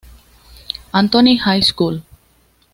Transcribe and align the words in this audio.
Anthony 0.95 1.37
High 1.37 1.59
School. 1.59 2.01